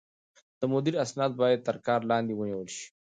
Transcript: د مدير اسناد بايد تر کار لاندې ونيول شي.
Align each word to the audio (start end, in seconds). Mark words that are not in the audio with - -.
د 0.59 0.61
مدير 0.73 0.95
اسناد 1.03 1.31
بايد 1.39 1.59
تر 1.67 1.75
کار 1.87 2.01
لاندې 2.11 2.33
ونيول 2.35 2.67
شي. 2.75 2.85